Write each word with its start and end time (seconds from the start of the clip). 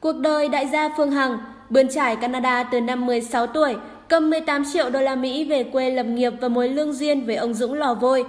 Cuộc 0.00 0.16
đời 0.16 0.48
đại 0.48 0.68
gia 0.72 0.88
Phương 0.96 1.10
Hằng, 1.10 1.38
bươn 1.70 1.88
trải 1.88 2.16
Canada 2.16 2.62
từ 2.62 2.80
năm 2.80 3.06
16 3.06 3.46
tuổi, 3.46 3.74
cầm 4.08 4.30
18 4.30 4.62
triệu 4.72 4.90
đô 4.90 5.00
la 5.00 5.14
Mỹ 5.14 5.44
về 5.44 5.62
quê 5.62 5.90
lập 5.90 6.02
nghiệp 6.02 6.32
và 6.40 6.48
mối 6.48 6.68
lương 6.68 6.92
duyên 6.92 7.26
với 7.26 7.36
ông 7.36 7.54
Dũng 7.54 7.74
Lò 7.74 7.94
Vôi. 7.94 8.24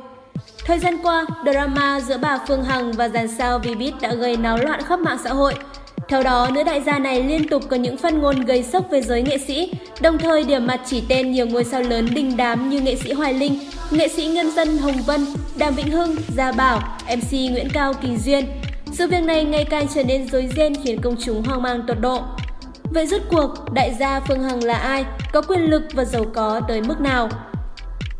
Thời 0.65 0.79
gian 0.79 0.97
qua, 1.03 1.25
drama 1.45 1.99
giữa 1.99 2.17
bà 2.17 2.39
Phương 2.47 2.63
Hằng 2.63 2.91
và 2.91 3.09
dàn 3.09 3.27
sao 3.27 3.59
Vbiz 3.59 3.91
đã 4.01 4.13
gây 4.13 4.37
náo 4.37 4.57
loạn 4.57 4.81
khắp 4.81 4.99
mạng 4.99 5.17
xã 5.23 5.29
hội. 5.29 5.53
Theo 6.07 6.23
đó, 6.23 6.49
nữ 6.53 6.63
đại 6.63 6.81
gia 6.81 6.99
này 6.99 7.23
liên 7.23 7.47
tục 7.47 7.63
có 7.69 7.75
những 7.75 7.97
phát 7.97 8.13
ngôn 8.13 8.45
gây 8.45 8.63
sốc 8.63 8.85
về 8.91 9.01
giới 9.01 9.21
nghệ 9.21 9.37
sĩ, 9.37 9.73
đồng 10.01 10.17
thời 10.17 10.43
điểm 10.43 10.67
mặt 10.67 10.81
chỉ 10.85 11.03
tên 11.09 11.31
nhiều 11.31 11.45
ngôi 11.45 11.63
sao 11.63 11.81
lớn 11.81 12.07
đình 12.13 12.37
đám 12.37 12.69
như 12.69 12.81
nghệ 12.81 12.95
sĩ 12.95 13.13
Hoài 13.13 13.33
Linh, 13.33 13.59
nghệ 13.91 14.07
sĩ 14.07 14.27
nhân 14.27 14.51
dân 14.51 14.77
Hồng 14.77 15.01
Vân, 15.05 15.25
Đàm 15.55 15.75
Vĩnh 15.75 15.91
Hưng, 15.91 16.15
Gia 16.35 16.51
Bảo, 16.51 16.79
MC 17.17 17.31
Nguyễn 17.31 17.67
Cao 17.73 17.93
Kỳ 17.93 18.17
Duyên. 18.17 18.45
Sự 18.91 19.07
việc 19.07 19.23
này 19.23 19.43
ngày 19.43 19.65
càng 19.65 19.87
trở 19.95 20.03
nên 20.03 20.27
rối 20.27 20.49
ren 20.55 20.73
khiến 20.83 21.01
công 21.01 21.15
chúng 21.19 21.43
hoang 21.43 21.61
mang 21.61 21.81
tột 21.87 21.97
độ. 22.01 22.21
Vậy 22.83 23.07
rốt 23.07 23.21
cuộc, 23.29 23.73
đại 23.73 23.95
gia 23.99 24.19
Phương 24.19 24.43
Hằng 24.43 24.63
là 24.63 24.73
ai, 24.73 25.05
có 25.33 25.41
quyền 25.41 25.61
lực 25.61 25.83
và 25.93 26.05
giàu 26.05 26.25
có 26.33 26.61
tới 26.67 26.81
mức 26.81 27.01
nào? 27.01 27.29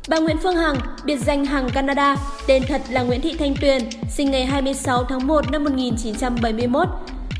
Bà 0.09 0.20
Nguyễn 0.20 0.38
Phương 0.43 0.55
Hằng, 0.55 0.76
biệt 1.05 1.17
danh 1.17 1.45
Hằng 1.45 1.70
Canada, 1.70 2.15
tên 2.48 2.63
thật 2.67 2.81
là 2.89 3.03
Nguyễn 3.03 3.21
Thị 3.21 3.35
Thanh 3.39 3.55
Tuyền, 3.62 3.89
sinh 4.09 4.31
ngày 4.31 4.45
26 4.45 5.03
tháng 5.03 5.27
1 5.27 5.52
năm 5.52 5.63
1971. 5.63 6.88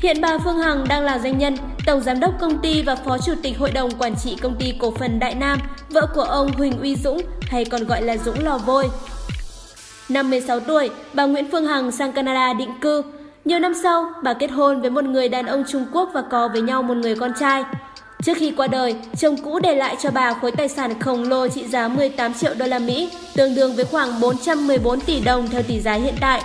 Hiện 0.02 0.20
bà 0.20 0.38
Phương 0.44 0.58
Hằng 0.58 0.84
đang 0.88 1.04
là 1.04 1.18
doanh 1.18 1.38
nhân, 1.38 1.56
tổng 1.86 2.00
giám 2.00 2.20
đốc 2.20 2.32
công 2.40 2.58
ty 2.58 2.82
và 2.82 2.94
phó 2.94 3.18
chủ 3.18 3.32
tịch 3.42 3.58
hội 3.58 3.70
đồng 3.70 3.90
quản 3.98 4.14
trị 4.16 4.36
công 4.42 4.56
ty 4.58 4.74
cổ 4.78 4.90
phần 4.98 5.18
Đại 5.18 5.34
Nam, 5.34 5.58
vợ 5.90 6.06
của 6.14 6.22
ông 6.22 6.52
Huỳnh 6.52 6.80
Uy 6.80 6.96
Dũng 6.96 7.22
hay 7.42 7.64
còn 7.64 7.84
gọi 7.84 8.02
là 8.02 8.16
Dũng 8.16 8.44
Lò 8.44 8.58
Vôi. 8.58 8.88
Năm 10.08 10.30
16 10.30 10.60
tuổi, 10.60 10.90
bà 11.14 11.26
Nguyễn 11.26 11.50
Phương 11.50 11.66
Hằng 11.66 11.90
sang 11.90 12.12
Canada 12.12 12.52
định 12.52 12.70
cư. 12.80 13.02
Nhiều 13.44 13.58
năm 13.58 13.72
sau, 13.82 14.12
bà 14.22 14.34
kết 14.34 14.50
hôn 14.50 14.80
với 14.80 14.90
một 14.90 15.04
người 15.04 15.28
đàn 15.28 15.46
ông 15.46 15.64
Trung 15.68 15.84
Quốc 15.92 16.10
và 16.14 16.22
có 16.30 16.48
với 16.48 16.60
nhau 16.62 16.82
một 16.82 16.96
người 16.96 17.16
con 17.16 17.32
trai. 17.40 17.64
Trước 18.22 18.36
khi 18.36 18.52
qua 18.56 18.66
đời, 18.66 18.96
chồng 19.18 19.36
cũ 19.36 19.58
để 19.58 19.74
lại 19.74 19.96
cho 20.02 20.10
bà 20.10 20.34
khối 20.34 20.52
tài 20.52 20.68
sản 20.68 21.00
khổng 21.00 21.28
lồ 21.28 21.48
trị 21.48 21.66
giá 21.68 21.88
18 21.88 22.34
triệu 22.34 22.54
đô 22.58 22.66
la 22.66 22.78
Mỹ, 22.78 23.10
tương 23.36 23.54
đương 23.54 23.74
với 23.76 23.84
khoảng 23.84 24.20
414 24.20 25.00
tỷ 25.00 25.20
đồng 25.20 25.48
theo 25.48 25.62
tỷ 25.62 25.80
giá 25.80 25.92
hiện 25.92 26.14
tại. 26.20 26.42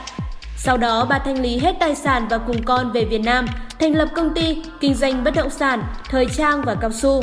Sau 0.58 0.78
đó, 0.78 1.06
bà 1.10 1.20
thanh 1.20 1.42
lý 1.42 1.58
hết 1.58 1.76
tài 1.80 1.96
sản 1.96 2.28
và 2.30 2.38
cùng 2.38 2.64
con 2.66 2.92
về 2.92 3.06
Việt 3.06 3.22
Nam, 3.22 3.46
thành 3.80 3.96
lập 3.96 4.08
công 4.16 4.34
ty, 4.34 4.64
kinh 4.80 4.96
doanh 4.96 5.24
bất 5.24 5.32
động 5.36 5.50
sản, 5.50 5.84
thời 6.10 6.26
trang 6.38 6.62
và 6.66 6.76
cao 6.82 6.92
su. 6.92 7.22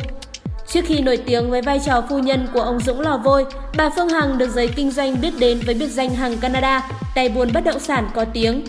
Trước 0.67 0.81
khi 0.85 1.01
nổi 1.01 1.17
tiếng 1.17 1.51
với 1.51 1.63
vai 1.63 1.81
trò 1.87 2.03
phu 2.09 2.19
nhân 2.19 2.47
của 2.53 2.61
ông 2.61 2.81
Dũng 2.81 3.01
Lò 3.01 3.21
Vôi, 3.25 3.47
bà 3.77 3.91
Phương 3.91 4.09
Hằng 4.09 4.39
được 4.39 4.51
giới 4.51 4.69
kinh 4.69 4.91
doanh 4.91 5.21
biết 5.21 5.33
đến 5.39 5.61
với 5.67 5.75
biệt 5.75 5.89
danh 5.89 6.11
Hằng 6.11 6.39
Canada, 6.39 6.91
tay 7.15 7.29
buôn 7.29 7.49
bất 7.55 7.65
động 7.65 7.81
sản 7.81 8.09
có 8.15 8.25
tiếng. 8.25 8.63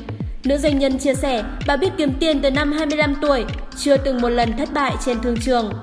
Nữ 0.46 0.58
doanh 0.58 0.80
nhân 0.80 1.00
chia 1.00 1.16
sẻ, 1.16 1.44
bà 1.68 1.78
biết 1.78 1.90
kiếm 1.98 2.14
tiền 2.20 2.42
từ 2.42 2.52
năm 2.52 2.72
25 2.72 3.16
tuổi, 3.22 3.46
chưa 3.78 3.98
từng 3.98 4.22
một 4.22 4.30
lần 4.30 4.58
thất 4.58 4.74
bại 4.74 4.96
trên 5.06 5.20
thương 5.22 5.38
trường. 5.42 5.74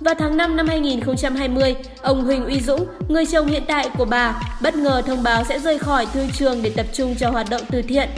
Vào 0.00 0.14
tháng 0.18 0.36
5 0.36 0.56
năm 0.56 0.66
2020, 0.68 1.76
ông 2.02 2.24
Huỳnh 2.24 2.46
Uy 2.46 2.60
Dũng, 2.60 2.86
người 3.08 3.26
chồng 3.26 3.46
hiện 3.46 3.62
tại 3.68 3.90
của 3.98 4.04
bà, 4.04 4.42
bất 4.62 4.74
ngờ 4.74 5.02
thông 5.06 5.22
báo 5.22 5.44
sẽ 5.44 5.60
rời 5.60 5.78
khỏi 5.78 6.06
thương 6.12 6.28
trường 6.30 6.62
để 6.62 6.70
tập 6.76 6.86
trung 6.92 7.14
cho 7.14 7.30
hoạt 7.30 7.50
động 7.50 7.62
từ 7.70 7.82
thiện. 7.82 8.08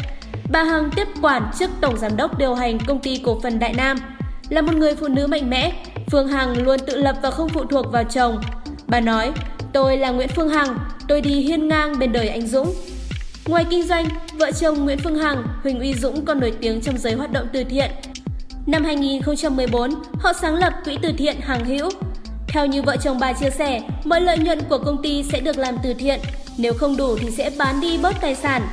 Bà 0.50 0.64
Hằng 0.64 0.91
tiếp 0.96 1.08
quản 1.22 1.50
chức 1.58 1.70
tổng 1.80 1.98
giám 1.98 2.16
đốc 2.16 2.38
điều 2.38 2.54
hành 2.54 2.78
công 2.86 3.00
ty 3.00 3.20
cổ 3.24 3.41
phần 3.42 3.58
Đại 3.58 3.72
Nam. 3.72 3.96
Là 4.48 4.62
một 4.62 4.74
người 4.74 4.94
phụ 4.94 5.08
nữ 5.08 5.26
mạnh 5.26 5.50
mẽ, 5.50 5.72
Phương 6.10 6.28
Hằng 6.28 6.62
luôn 6.62 6.78
tự 6.86 6.96
lập 6.96 7.16
và 7.22 7.30
không 7.30 7.48
phụ 7.48 7.64
thuộc 7.64 7.92
vào 7.92 8.04
chồng. 8.04 8.41
Bà 8.86 9.00
nói, 9.00 9.32
tôi 9.72 9.96
là 9.96 10.10
Nguyễn 10.10 10.28
Phương 10.28 10.48
Hằng, 10.48 10.78
tôi 11.08 11.20
đi 11.20 11.30
hiên 11.30 11.68
ngang 11.68 11.98
bên 11.98 12.12
đời 12.12 12.28
anh 12.28 12.46
Dũng. 12.46 12.74
Ngoài 13.46 13.64
kinh 13.70 13.86
doanh, 13.86 14.05
vợ 14.38 14.50
chồng 14.52 14.84
Nguyễn 14.84 14.98
Phương 14.98 15.19
Hằng, 15.19 15.44
Huỳnh 15.62 15.80
Uy 15.80 15.94
Dũng 15.94 16.24
còn 16.24 16.41
nổi 16.41 16.52
tiếng 16.60 16.80
trong 16.80 16.98
giới 16.98 17.12
hoạt 17.12 17.33
động 17.33 17.47
từ 17.52 17.64
thiện. 17.64 17.91
Năm 18.66 18.84
2014, 18.84 19.91
họ 20.20 20.32
sáng 20.32 20.55
lập 20.55 20.72
quỹ 20.84 20.98
từ 21.02 21.12
thiện 21.19 21.41
Hằng 21.41 21.64
Hữu. 21.64 21.91
Theo 22.48 22.66
như 22.66 22.82
vợ 22.82 22.97
chồng 22.97 23.19
bà 23.20 23.32
chia 23.32 23.50
sẻ, 23.50 23.82
mọi 24.05 24.20
lợi 24.20 24.38
nhuận 24.38 24.60
của 24.69 24.78
công 24.78 25.02
ty 25.02 25.22
sẽ 25.22 25.41
được 25.41 25.58
làm 25.58 25.77
từ 25.82 25.94
thiện, 25.94 26.20
nếu 26.58 26.72
không 26.75 26.97
đủ 26.97 27.19
thì 27.20 27.31
sẽ 27.31 27.50
bán 27.59 27.81
đi 27.81 27.98
bớt 27.98 28.20
tài 28.20 28.34
sản. 28.34 28.69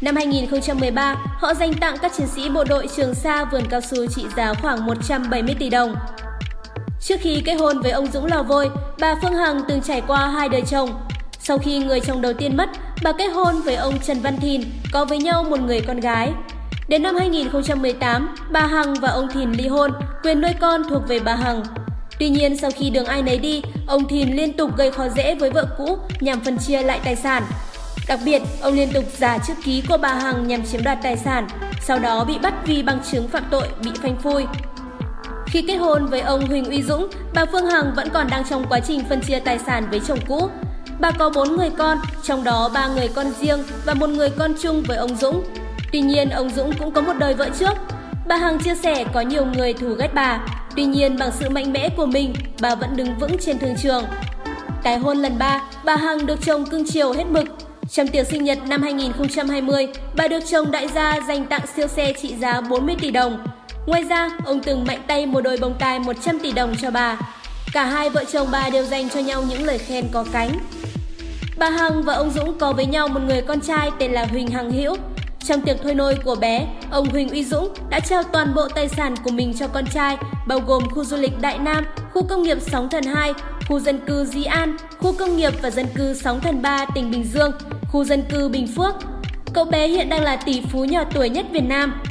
Năm 0.00 0.16
2013, 0.16 1.16
họ 1.38 1.54
dành 1.54 1.74
tặng 1.74 1.96
các 2.02 2.12
chiến 2.16 2.26
sĩ 2.26 2.48
bộ 2.48 2.64
đội 2.64 2.88
Trường 2.96 3.14
Sa 3.14 3.44
vườn 3.44 3.62
cao 3.70 3.80
su 3.80 4.06
trị 4.06 4.24
giá 4.36 4.54
khoảng 4.54 4.86
170 4.86 5.54
tỷ 5.58 5.70
đồng. 5.70 5.94
Trước 7.00 7.16
khi 7.20 7.42
kết 7.44 7.54
hôn 7.54 7.80
với 7.80 7.90
ông 7.90 8.06
Dũng 8.06 8.26
Lò 8.26 8.42
Vôi, 8.42 8.70
bà 9.00 9.14
Phương 9.22 9.34
Hằng 9.34 9.60
từng 9.68 9.82
trải 9.82 10.02
qua 10.06 10.28
hai 10.28 10.48
đời 10.48 10.62
chồng. 10.70 10.90
Sau 11.42 11.58
khi 11.58 11.78
người 11.78 12.00
chồng 12.00 12.22
đầu 12.22 12.32
tiên 12.32 12.56
mất, 12.56 12.70
bà 13.02 13.12
kết 13.12 13.28
hôn 13.28 13.62
với 13.62 13.74
ông 13.74 13.98
Trần 13.98 14.20
Văn 14.20 14.36
Thìn, 14.40 14.62
có 14.92 15.04
với 15.04 15.18
nhau 15.18 15.44
một 15.44 15.60
người 15.60 15.80
con 15.80 16.00
gái. 16.00 16.32
Đến 16.88 17.02
năm 17.02 17.16
2018, 17.16 18.34
bà 18.52 18.66
Hằng 18.66 18.94
và 18.94 19.08
ông 19.08 19.28
Thìn 19.28 19.52
ly 19.52 19.68
hôn, 19.68 19.90
quyền 20.22 20.40
nuôi 20.40 20.50
con 20.60 20.82
thuộc 20.90 21.02
về 21.08 21.18
bà 21.18 21.34
Hằng. 21.34 21.62
Tuy 22.18 22.28
nhiên, 22.28 22.56
sau 22.56 22.70
khi 22.70 22.90
đường 22.90 23.04
ai 23.04 23.22
nấy 23.22 23.38
đi, 23.38 23.62
ông 23.86 24.08
Thìn 24.08 24.36
liên 24.36 24.52
tục 24.52 24.76
gây 24.76 24.90
khó 24.90 25.08
dễ 25.08 25.34
với 25.34 25.50
vợ 25.50 25.66
cũ 25.78 25.98
nhằm 26.20 26.40
phân 26.40 26.58
chia 26.58 26.82
lại 26.82 27.00
tài 27.04 27.16
sản. 27.16 27.42
Đặc 28.08 28.20
biệt, 28.24 28.42
ông 28.62 28.74
liên 28.74 28.92
tục 28.92 29.04
giả 29.16 29.38
chữ 29.38 29.54
ký 29.64 29.82
của 29.88 29.98
bà 30.02 30.14
Hằng 30.14 30.48
nhằm 30.48 30.62
chiếm 30.66 30.84
đoạt 30.84 30.98
tài 31.02 31.16
sản, 31.16 31.48
sau 31.80 31.98
đó 31.98 32.24
bị 32.24 32.38
bắt 32.42 32.54
vì 32.66 32.82
bằng 32.82 32.98
chứng 33.10 33.28
phạm 33.28 33.44
tội 33.50 33.68
bị 33.84 33.90
phanh 34.02 34.16
phui. 34.16 34.44
Khi 35.46 35.62
kết 35.62 35.76
hôn 35.76 36.06
với 36.06 36.20
ông 36.20 36.46
Huỳnh 36.46 36.64
Uy 36.64 36.82
Dũng, 36.82 37.08
bà 37.34 37.44
Phương 37.52 37.66
Hằng 37.66 37.92
vẫn 37.96 38.08
còn 38.08 38.26
đang 38.30 38.44
trong 38.50 38.64
quá 38.68 38.80
trình 38.80 39.04
phân 39.08 39.20
chia 39.20 39.40
tài 39.40 39.58
sản 39.58 39.86
với 39.90 40.00
chồng 40.06 40.18
cũ. 40.28 40.48
Bà 41.00 41.10
có 41.10 41.30
4 41.30 41.56
người 41.56 41.70
con, 41.78 41.98
trong 42.22 42.44
đó 42.44 42.70
3 42.74 42.88
người 42.88 43.08
con 43.08 43.26
riêng 43.40 43.64
và 43.86 43.94
một 43.94 44.06
người 44.10 44.30
con 44.30 44.54
chung 44.62 44.82
với 44.86 44.96
ông 44.96 45.16
Dũng. 45.16 45.44
Tuy 45.92 46.00
nhiên, 46.00 46.30
ông 46.30 46.50
Dũng 46.50 46.72
cũng 46.78 46.92
có 46.92 47.00
một 47.00 47.12
đời 47.18 47.34
vợ 47.34 47.48
trước. 47.58 47.74
Bà 48.26 48.36
Hằng 48.36 48.58
chia 48.58 48.74
sẻ 48.74 49.04
có 49.14 49.20
nhiều 49.20 49.44
người 49.44 49.72
thù 49.72 49.94
ghét 49.98 50.14
bà, 50.14 50.40
tuy 50.76 50.84
nhiên 50.84 51.18
bằng 51.18 51.30
sự 51.38 51.48
mạnh 51.48 51.72
mẽ 51.72 51.88
của 51.96 52.06
mình, 52.06 52.34
bà 52.60 52.74
vẫn 52.74 52.96
đứng 52.96 53.18
vững 53.18 53.36
trên 53.38 53.58
thương 53.58 53.76
trường. 53.82 54.04
Tái 54.82 54.98
hôn 54.98 55.18
lần 55.18 55.38
3, 55.38 55.62
bà 55.84 55.96
Hằng 55.96 56.26
được 56.26 56.38
chồng 56.44 56.66
cưng 56.66 56.84
chiều 56.86 57.12
hết 57.12 57.24
mực. 57.30 57.44
Trong 57.90 58.08
tiệc 58.08 58.26
sinh 58.26 58.44
nhật 58.44 58.58
năm 58.66 58.82
2020, 58.82 59.88
bà 60.16 60.28
được 60.28 60.40
chồng 60.50 60.70
đại 60.70 60.88
gia 60.88 61.20
dành 61.28 61.46
tặng 61.46 61.66
siêu 61.76 61.86
xe 61.86 62.12
trị 62.22 62.34
giá 62.40 62.60
40 62.60 62.96
tỷ 63.00 63.10
đồng. 63.10 63.46
Ngoài 63.86 64.02
ra, 64.02 64.30
ông 64.44 64.60
từng 64.60 64.84
mạnh 64.84 65.02
tay 65.06 65.26
một 65.26 65.40
đôi 65.40 65.56
bông 65.56 65.74
tai 65.78 65.98
100 65.98 66.38
tỷ 66.38 66.52
đồng 66.52 66.74
cho 66.82 66.90
bà. 66.90 67.18
Cả 67.72 67.84
hai 67.84 68.10
vợ 68.10 68.24
chồng 68.24 68.48
bà 68.52 68.70
đều 68.70 68.84
dành 68.84 69.08
cho 69.08 69.20
nhau 69.20 69.42
những 69.48 69.64
lời 69.64 69.78
khen 69.78 70.04
có 70.12 70.24
cánh. 70.32 70.50
Bà 71.60 71.70
Hằng 71.70 72.02
và 72.02 72.14
ông 72.14 72.30
Dũng 72.30 72.58
có 72.58 72.72
với 72.72 72.86
nhau 72.86 73.08
một 73.08 73.20
người 73.26 73.42
con 73.42 73.60
trai 73.60 73.90
tên 73.98 74.12
là 74.12 74.26
Huỳnh 74.26 74.46
Hằng 74.46 74.70
Hữu. 74.70 74.96
Trong 75.44 75.60
tiệc 75.60 75.76
thôi 75.82 75.94
nôi 75.94 76.14
của 76.24 76.34
bé, 76.34 76.66
ông 76.90 77.08
Huỳnh 77.10 77.28
Uy 77.28 77.44
Dũng 77.44 77.74
đã 77.90 78.00
trao 78.00 78.22
toàn 78.22 78.54
bộ 78.54 78.68
tài 78.68 78.88
sản 78.88 79.14
của 79.24 79.30
mình 79.30 79.54
cho 79.58 79.68
con 79.68 79.84
trai, 79.86 80.16
bao 80.46 80.58
gồm 80.66 80.90
khu 80.90 81.04
du 81.04 81.16
lịch 81.16 81.40
Đại 81.40 81.58
Nam, 81.58 81.84
khu 82.12 82.22
công 82.22 82.42
nghiệp 82.42 82.58
Sóng 82.60 82.88
Thần 82.90 83.04
2, 83.04 83.32
khu 83.68 83.80
dân 83.80 83.98
cư 84.06 84.24
Di 84.24 84.44
An, 84.44 84.76
khu 84.98 85.12
công 85.18 85.36
nghiệp 85.36 85.52
và 85.62 85.70
dân 85.70 85.86
cư 85.94 86.14
Sóng 86.14 86.40
Thần 86.40 86.62
3 86.62 86.86
tỉnh 86.94 87.10
Bình 87.10 87.24
Dương, 87.24 87.52
khu 87.88 88.04
dân 88.04 88.22
cư 88.30 88.48
Bình 88.48 88.66
Phước. 88.76 88.94
Cậu 89.52 89.64
bé 89.64 89.88
hiện 89.88 90.08
đang 90.08 90.22
là 90.22 90.36
tỷ 90.36 90.62
phú 90.72 90.84
nhỏ 90.84 91.04
tuổi 91.14 91.28
nhất 91.28 91.46
Việt 91.52 91.64
Nam. 91.64 92.02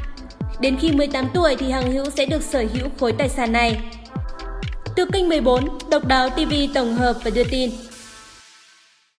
Đến 0.60 0.78
khi 0.80 0.92
18 0.92 1.28
tuổi 1.34 1.56
thì 1.60 1.72
Hằng 1.72 1.92
Hữu 1.92 2.06
sẽ 2.10 2.26
được 2.26 2.44
sở 2.44 2.60
hữu 2.60 2.90
khối 3.00 3.12
tài 3.12 3.30
sản 3.30 3.52
này. 3.52 3.80
Từ 4.96 5.06
kênh 5.06 5.30
14, 5.30 5.68
Độc 5.90 6.06
đáo 6.06 6.30
TV 6.30 6.54
tổng 6.74 6.94
hợp 6.94 7.14
và 7.24 7.32
đưa 7.36 7.44
tin. 7.44 7.70